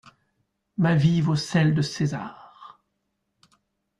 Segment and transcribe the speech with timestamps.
[0.79, 2.81] Ma vie vaut celle de César.